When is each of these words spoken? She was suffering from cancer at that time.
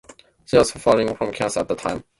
She 0.45 0.57
was 0.57 0.69
suffering 0.71 1.15
from 1.15 1.31
cancer 1.31 1.59
at 1.59 1.67
that 1.67 1.77
time. 1.77 2.03